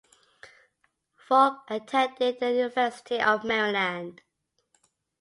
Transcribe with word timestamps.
Falk 1.15 1.61
attended 1.69 2.39
the 2.39 2.51
University 2.53 3.19
of 3.21 3.43
Maryland. 3.43 4.23